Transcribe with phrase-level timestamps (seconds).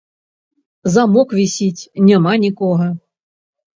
[0.93, 2.87] Замок вісіць, няма нікога.